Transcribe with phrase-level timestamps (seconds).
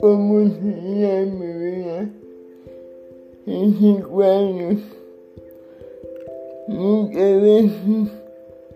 [0.00, 2.08] cómo sería mi vida
[3.46, 4.80] en cinco años.
[6.68, 8.08] Muchas veces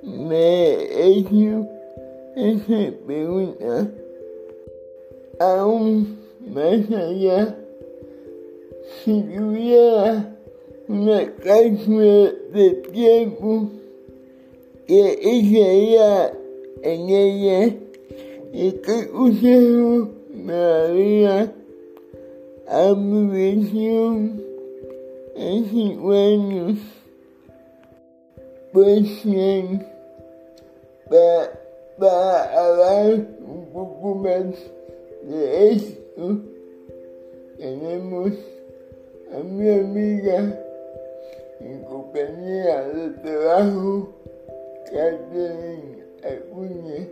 [0.03, 1.69] me he hecho
[2.35, 3.91] esa pregunta.
[5.39, 6.19] Aún
[6.53, 7.57] más allá,
[9.05, 10.37] si tuviera
[10.89, 13.71] una cápsula de tiempo
[14.87, 16.33] que estaría
[16.83, 17.77] en ella
[18.53, 21.53] y qué consejo me daría
[22.67, 24.43] a mi versión
[25.37, 26.79] en cinco años.
[28.73, 29.87] Pues bien,
[31.09, 31.53] para,
[31.99, 34.55] para hablar un poco más
[35.23, 36.41] de esto,
[37.59, 38.33] tenemos
[39.35, 40.59] a mi amiga
[41.61, 44.09] y compañera de trabajo,
[44.87, 47.07] Catherine Acuña.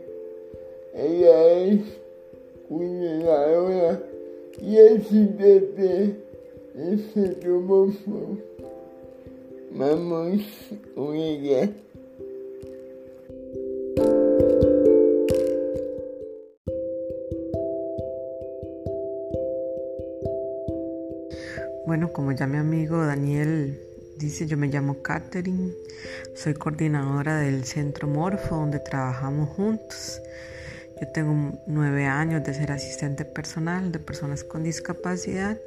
[0.95, 1.99] Ella es
[2.71, 4.01] cuidadora
[4.63, 6.16] y asistente
[6.73, 8.38] de Sotomorfo.
[9.73, 10.43] Vamos
[10.95, 11.68] con ella.
[21.87, 23.80] Bueno, como ya mi amigo Daniel
[24.16, 25.73] dice, yo me llamo Katherine,
[26.37, 30.23] soy coordinadora del Centro Morfo, donde trabajamos juntos.
[31.01, 35.59] Yo tengo nueve años de ser asistente personal de personas con discapacidad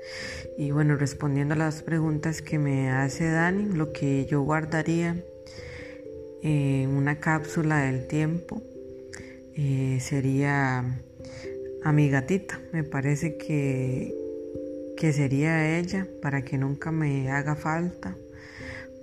[0.58, 5.16] y bueno, respondiendo a las preguntas que me hace Dani, lo que yo guardaría
[6.44, 8.62] en una cápsula del tiempo
[9.56, 10.86] eh, sería
[11.84, 12.60] a mi gatita.
[12.72, 14.14] Me parece que,
[14.96, 18.16] que sería ella para que nunca me haga falta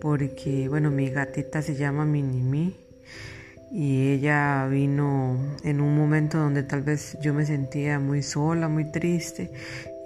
[0.01, 2.90] porque bueno, mi gatita se llama Minimi
[3.71, 8.91] y ella vino en un momento donde tal vez yo me sentía muy sola, muy
[8.91, 9.51] triste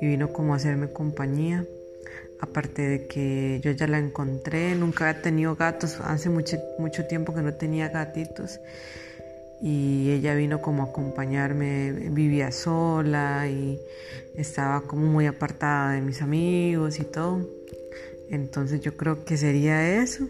[0.00, 1.64] y vino como a hacerme compañía.
[2.40, 7.34] Aparte de que yo ya la encontré, nunca había tenido gatos, hace mucho, mucho tiempo
[7.34, 8.60] que no tenía gatitos
[9.62, 13.80] y ella vino como a acompañarme, vivía sola y
[14.34, 17.48] estaba como muy apartada de mis amigos y todo.
[18.28, 20.28] Entonces yo creo que sería eso.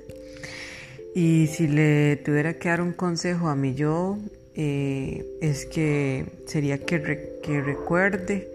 [1.14, 4.18] Y si le tuviera que dar un consejo a mi yo,
[4.56, 8.48] eh, es que sería que, que recuerde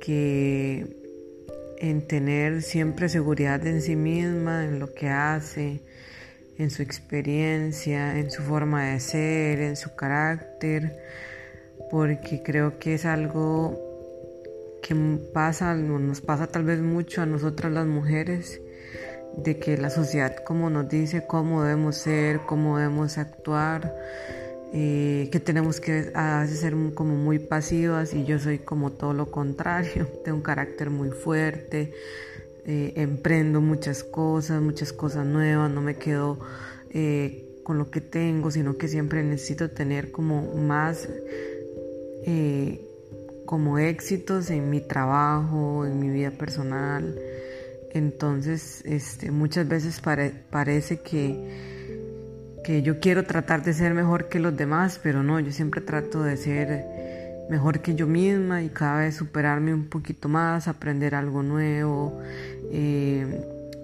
[0.00, 0.86] que
[1.78, 5.80] en tener siempre seguridad en sí misma, en lo que hace,
[6.58, 10.98] en su experiencia, en su forma de ser, en su carácter,
[11.90, 13.78] porque creo que es algo
[14.82, 14.96] que
[15.32, 18.60] pasa, nos pasa tal vez mucho a nosotras las mujeres,
[19.42, 23.94] de que la sociedad como nos dice cómo debemos ser, cómo debemos actuar,
[24.72, 29.14] eh, que tenemos que a veces ser como muy pasivas y yo soy como todo
[29.14, 31.92] lo contrario, tengo un carácter muy fuerte,
[32.66, 36.38] eh, emprendo muchas cosas, muchas cosas nuevas, no me quedo
[36.90, 41.08] eh, con lo que tengo, sino que siempre necesito tener como más
[43.46, 47.18] como éxitos en mi trabajo, en mi vida personal.
[47.98, 50.00] Entonces, este, muchas veces
[50.50, 55.52] parece que, que yo quiero tratar de ser mejor que los demás, pero no, yo
[55.52, 56.84] siempre trato de ser
[57.50, 62.20] mejor que yo misma y cada vez superarme un poquito más, aprender algo nuevo,
[62.70, 63.26] eh,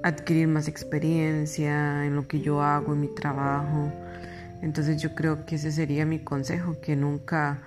[0.03, 3.93] adquirir más experiencia en lo que yo hago, en mi trabajo.
[4.63, 7.63] Entonces yo creo que ese sería mi consejo, que nunca,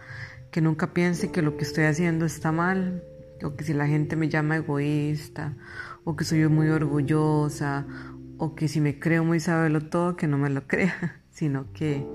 [0.51, 3.03] que nunca piense que lo que estoy haciendo está mal,
[3.43, 5.53] o que si la gente me llama egoísta,
[6.07, 7.85] o que soy muy orgullosa,
[8.37, 12.07] o que si me creo muy sabelo todo, que no me lo crea, sino que,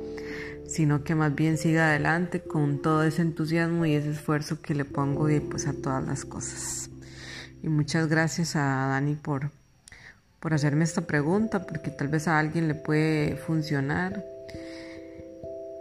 [0.66, 4.86] sino que más bien siga adelante con todo ese entusiasmo y ese esfuerzo que le
[4.86, 6.88] pongo pues a todas las cosas.
[7.62, 9.50] Y muchas gracias a Dani por,
[10.40, 14.24] por hacerme esta pregunta, porque tal vez a alguien le puede funcionar.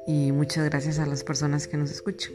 [0.06, 2.34] Y muchas gracias a las personas que nos escuchan.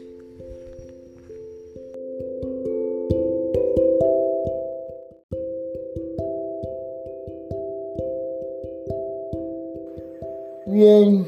[10.87, 11.25] Bien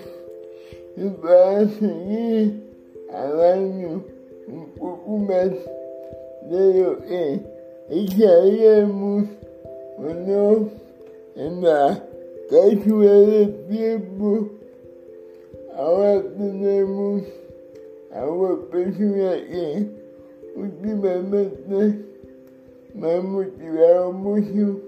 [0.95, 2.63] y para seguir
[3.11, 4.03] hablando
[4.47, 5.49] un poco más
[6.49, 7.41] de lo que
[7.89, 9.25] estaríamos
[9.97, 10.69] o no
[11.35, 12.03] en la
[12.49, 14.49] cápsula del tiempo.
[15.75, 17.23] Ahora tenemos
[18.13, 19.87] a una persona que
[20.55, 21.99] últimamente
[22.93, 24.79] me ha motivado mucho,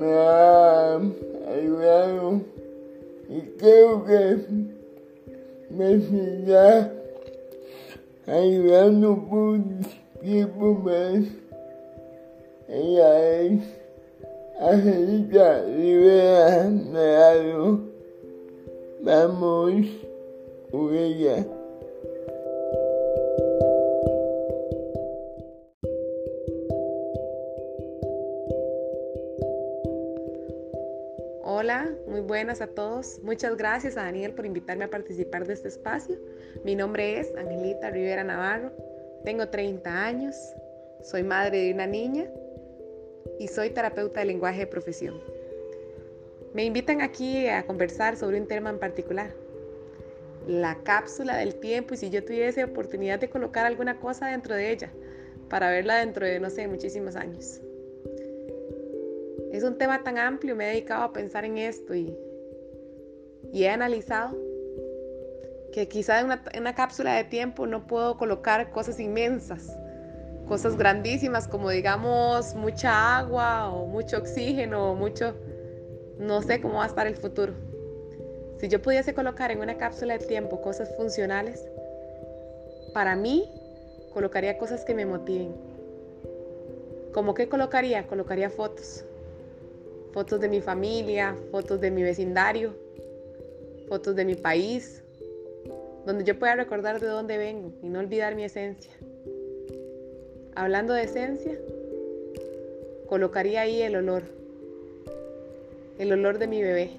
[0.00, 1.00] me ha
[3.32, 4.38] ayudado y creo que
[5.70, 6.92] me seguirá
[8.26, 9.60] ayudando por,
[10.20, 11.24] tiempo más.
[12.68, 13.60] Ella es
[14.60, 17.80] Angelita Rivera Narado.
[19.00, 19.84] Vamos
[20.70, 21.61] con
[32.42, 33.20] buenas a todos.
[33.22, 36.18] Muchas gracias a Daniel por invitarme a participar de este espacio.
[36.64, 38.72] Mi nombre es Angelita Rivera Navarro,
[39.24, 40.34] tengo 30 años,
[41.04, 42.26] soy madre de una niña
[43.38, 45.20] y soy terapeuta de lenguaje de profesión.
[46.52, 49.30] Me invitan aquí a conversar sobre un tema en particular,
[50.48, 54.72] la cápsula del tiempo y si yo tuviese oportunidad de colocar alguna cosa dentro de
[54.72, 54.90] ella
[55.48, 57.60] para verla dentro de, no sé, muchísimos años.
[59.52, 62.12] Es un tema tan amplio, me he dedicado a pensar en esto y,
[63.52, 64.36] he analizado
[65.72, 69.76] que quizá en una, en una, cápsula de tiempo no puedo colocar cosas inmensas,
[70.46, 75.34] cosas grandísimas como digamos mucha agua o mucho oxígeno o mucho,
[76.18, 77.54] no sé cómo va a estar el futuro.
[78.58, 81.66] Si yo pudiese colocar en una cápsula de tiempo cosas funcionales,
[82.92, 83.50] para mí
[84.12, 85.54] colocaría cosas que me motiven.
[87.12, 88.06] ¿Cómo qué colocaría?
[88.06, 89.04] Colocaría fotos
[90.12, 92.74] fotos de mi familia, fotos de mi vecindario,
[93.92, 95.02] fotos de mi país,
[96.06, 98.90] donde yo pueda recordar de dónde vengo y no olvidar mi esencia.
[100.54, 101.58] Hablando de esencia,
[103.06, 104.22] colocaría ahí el olor,
[105.98, 106.92] el olor de mi bebé.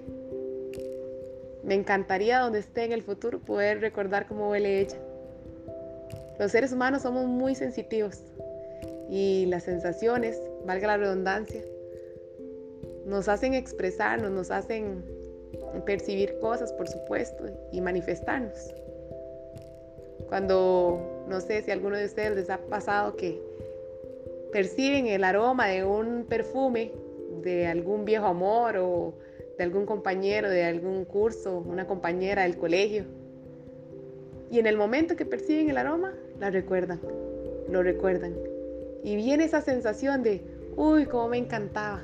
[1.64, 5.00] Me encantaría donde esté en el futuro poder recordar cómo huele ella.
[6.38, 8.22] Los seres humanos somos muy sensitivos
[9.10, 11.64] y las sensaciones, valga la redundancia,
[13.08, 15.13] nos hacen expresarnos, nos hacen
[15.86, 18.74] percibir cosas, por supuesto, y manifestarnos.
[20.28, 23.40] Cuando, no sé si a alguno de ustedes les ha pasado que
[24.52, 26.92] perciben el aroma de un perfume,
[27.42, 29.14] de algún viejo amor o
[29.58, 33.06] de algún compañero, de algún curso, una compañera del colegio.
[34.52, 37.00] Y en el momento que perciben el aroma, la recuerdan,
[37.70, 38.36] lo recuerdan.
[39.04, 40.42] Y viene esa sensación de,
[40.76, 42.04] uy, cómo me encantaba,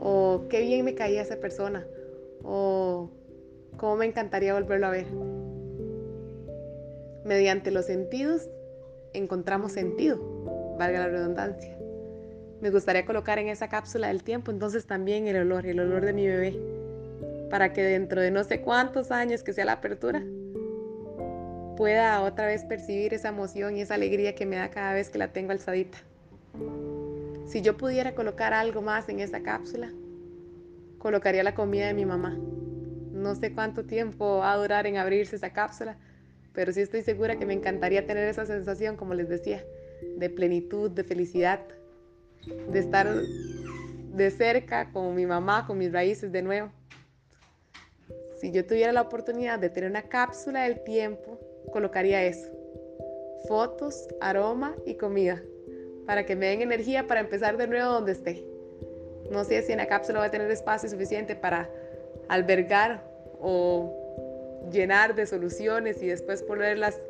[0.00, 1.86] o qué bien me caía esa persona,
[2.44, 3.10] o
[3.76, 5.06] cómo me encantaría volverlo a ver.
[7.24, 8.48] Mediante los sentidos
[9.14, 10.18] encontramos sentido,
[10.78, 11.76] valga la redundancia.
[12.60, 16.12] Me gustaría colocar en esa cápsula del tiempo entonces también el olor, el olor de
[16.12, 16.58] mi bebé,
[17.50, 20.22] para que dentro de no sé cuántos años que sea la apertura,
[21.76, 25.18] pueda otra vez percibir esa emoción y esa alegría que me da cada vez que
[25.18, 25.98] la tengo alzadita.
[27.46, 29.90] Si yo pudiera colocar algo más en esa cápsula,
[31.04, 32.34] colocaría la comida de mi mamá.
[33.12, 35.98] No sé cuánto tiempo va a durar en abrirse esa cápsula,
[36.54, 39.62] pero sí estoy segura que me encantaría tener esa sensación, como les decía,
[40.16, 41.60] de plenitud, de felicidad,
[42.72, 46.70] de estar de cerca con mi mamá, con mis raíces de nuevo.
[48.40, 51.38] Si yo tuviera la oportunidad de tener una cápsula del tiempo,
[51.70, 52.50] colocaría eso.
[53.46, 55.42] Fotos, aroma y comida
[56.06, 58.53] para que me den energía para empezar de nuevo donde esté.
[59.30, 61.68] No sé si en la cápsula voy a tener espacio suficiente para
[62.28, 63.02] albergar
[63.40, 63.92] o
[64.70, 67.00] llenar de soluciones y después ponerlas,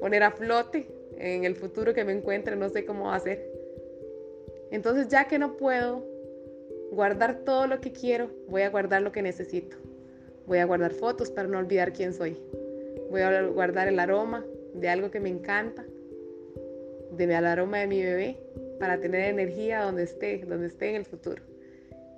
[0.00, 0.86] poner a flote
[1.18, 3.50] en el futuro que me encuentre, no sé cómo va a ser.
[4.70, 6.04] Entonces ya que no puedo
[6.90, 9.76] guardar todo lo que quiero, voy a guardar lo que necesito.
[10.46, 12.36] Voy a guardar fotos para no olvidar quién soy.
[13.10, 15.84] Voy a guardar el aroma de algo que me encanta
[17.12, 18.36] de al aroma de mi bebé
[18.78, 21.42] para tener energía donde esté, donde esté en el futuro.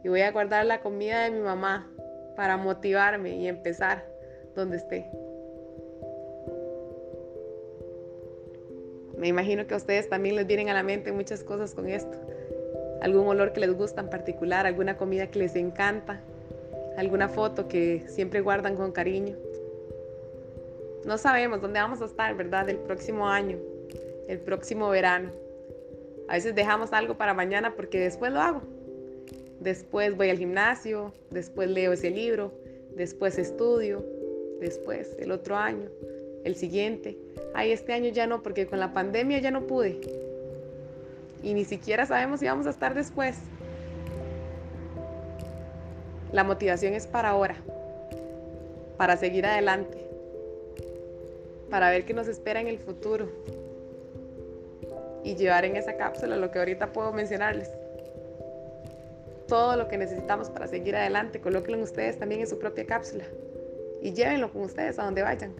[0.04, 1.90] Y voy a guardar la comida de mi mamá
[2.36, 4.04] para motivarme y empezar
[4.54, 5.06] donde esté.
[9.18, 12.16] Me imagino que a ustedes también les vienen a la mente muchas cosas con esto.
[13.02, 16.20] Algún olor que les gusta en particular, alguna comida que les encanta,
[16.96, 19.36] alguna foto que siempre guardan con cariño.
[21.04, 22.68] No sabemos dónde vamos a estar, ¿verdad?
[22.68, 23.58] El próximo año,
[24.28, 25.32] el próximo verano.
[26.28, 28.62] A veces dejamos algo para mañana porque después lo hago.
[29.60, 32.52] Después voy al gimnasio, después leo ese libro,
[32.94, 34.04] después estudio,
[34.60, 35.88] después el otro año,
[36.44, 37.16] el siguiente.
[37.54, 40.00] Ay, este año ya no, porque con la pandemia ya no pude.
[41.42, 43.36] Y ni siquiera sabemos si vamos a estar después.
[46.32, 47.56] La motivación es para ahora,
[48.98, 50.06] para seguir adelante,
[51.70, 53.28] para ver qué nos espera en el futuro,
[55.24, 57.70] y llevar en esa cápsula lo que ahorita puedo mencionarles.
[59.46, 63.24] Todo lo que necesitamos para seguir adelante, colóquenlo ustedes también en su propia cápsula
[64.00, 65.54] y llévenlo con ustedes a donde vayan.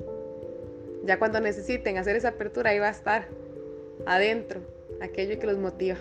[1.05, 3.29] Ya cuando necesiten hacer esa apertura, ahí va a estar
[4.07, 4.61] adentro,
[5.01, 5.97] aquello que los motiva.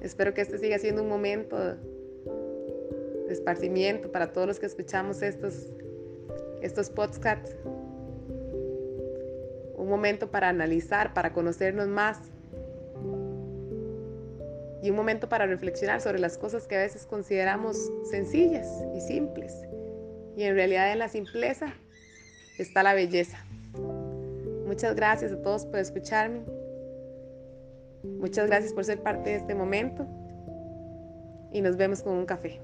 [0.00, 1.76] Espero que este siga siendo un momento de
[3.28, 5.70] esparcimiento para todos los que escuchamos estos,
[6.60, 7.54] estos podcasts.
[9.92, 12.18] Momento para analizar, para conocernos más.
[14.82, 17.76] Y un momento para reflexionar sobre las cosas que a veces consideramos
[18.10, 19.52] sencillas y simples.
[20.34, 21.74] Y en realidad en la simpleza
[22.58, 23.36] está la belleza.
[24.66, 26.40] Muchas gracias a todos por escucharme.
[28.02, 30.06] Muchas gracias por ser parte de este momento.
[31.52, 32.62] Y nos vemos con un café.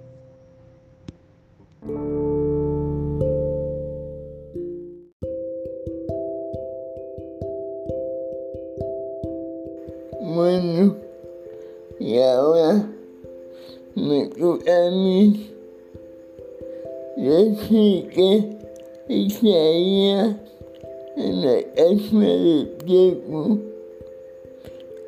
[22.88, 23.58] Del tiempo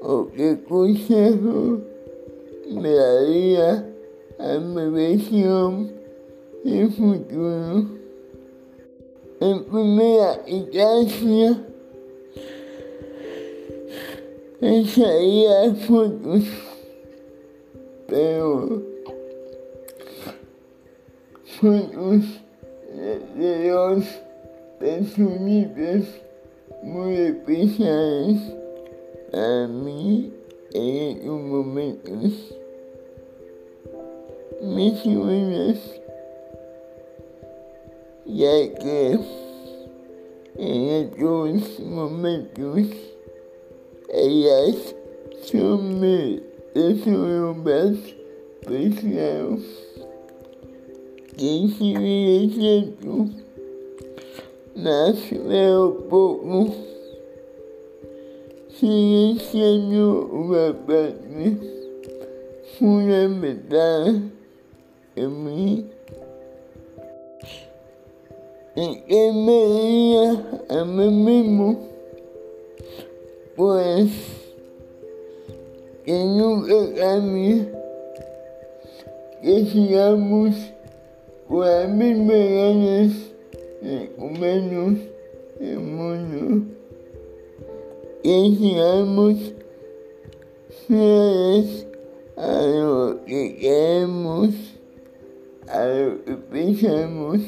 [0.02, 1.80] o qué consejo
[2.70, 3.86] me daría
[4.38, 5.90] a mi visión
[6.64, 7.86] de futuro.
[9.40, 11.64] En primera instancia,
[14.60, 16.44] enseñaría fotos,
[18.06, 18.82] pero
[21.60, 22.22] fotos
[23.36, 24.04] de los
[26.80, 28.54] personitas muy especiales
[29.32, 30.32] a mí
[30.72, 32.54] en estos momentos.
[34.62, 35.78] Mis sueños,
[38.26, 39.18] ya que
[40.56, 42.86] en estos momentos
[44.12, 44.94] ellas
[45.42, 46.42] son mi
[46.74, 47.96] tesoro más
[48.62, 49.56] preciado.
[51.36, 53.26] Que si bien es cierto,
[54.74, 56.68] más veo poco,
[58.68, 61.56] sigue siendo una parte
[62.78, 64.30] fundamental
[65.16, 65.86] en mí.
[68.76, 71.88] ¿En qué medida a mí mismo?
[73.56, 74.10] Pues
[76.04, 77.68] que nunca cambie,
[79.42, 80.54] que sigamos
[81.48, 83.29] con las mismas
[83.80, 84.98] ganas de comernos
[85.60, 86.66] el mundo,
[88.22, 89.54] que sigamos
[90.86, 91.86] fieles
[92.36, 94.54] a lo que queremos,
[95.68, 97.40] a lo que pensamos,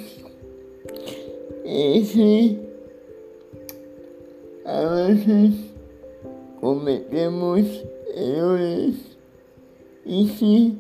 [1.65, 2.59] y sí,
[4.67, 5.55] a veces
[6.61, 7.63] cometemos
[8.15, 8.95] errores
[10.05, 10.79] y sí,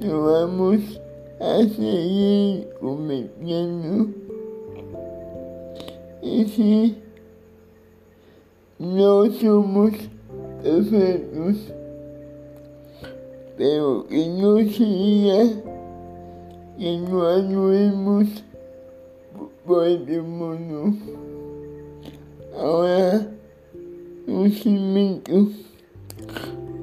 [0.00, 1.00] lo vamos
[1.40, 4.08] a seguir cometiendo
[6.20, 6.98] y sí,
[8.78, 9.92] no somos
[10.62, 11.72] perfectos,
[13.56, 15.62] pero que no sería
[16.76, 18.28] que no anduemos
[19.64, 20.92] por el mundo.
[22.56, 23.30] Ahora,
[24.26, 25.48] los invito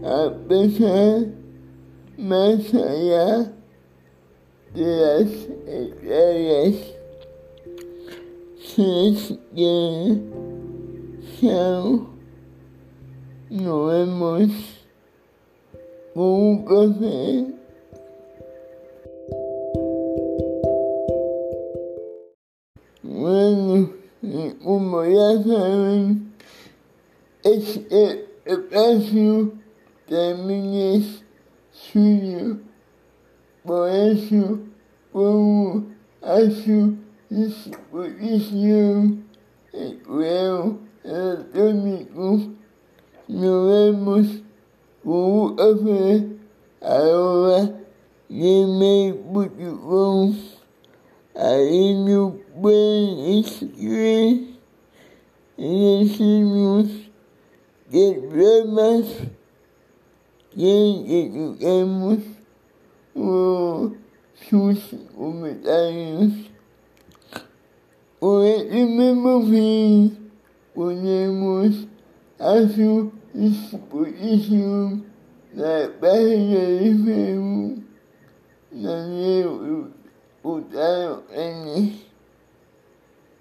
[0.03, 1.27] a pensar
[2.17, 3.51] más allá
[4.75, 5.31] de las
[5.67, 6.75] estrellas.
[8.59, 10.19] Si es que
[11.39, 12.07] chao,
[13.49, 14.49] nos vemos
[16.13, 17.45] con un café.
[23.03, 23.89] Bueno,
[24.61, 26.33] como ya saben,
[27.43, 29.53] este espacio
[30.09, 31.23] también es
[31.71, 32.57] suyo.
[33.65, 34.59] Por eso,
[35.11, 35.83] como
[36.21, 36.93] a su
[37.31, 39.25] disposición
[39.73, 42.41] el correo electrónico,
[43.27, 44.27] nos vemos
[45.03, 46.27] con un café
[46.79, 47.71] arroba
[48.29, 50.35] gmail.com.
[51.33, 54.59] Ahí nos pueden escribir
[55.57, 56.85] y decirnos
[57.89, 59.05] qué temas
[60.53, 62.34] quieren que toquemos
[63.15, 63.91] o
[64.49, 66.31] sus comentarios.
[68.19, 70.31] Por este mismo fin
[70.73, 71.87] ponemos
[72.39, 75.05] a su disposición
[75.55, 77.83] la página de Facebook
[78.71, 79.91] Daniel
[80.43, 81.99] Hurtado N.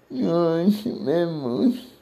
[0.09, 1.94] Nos vemos.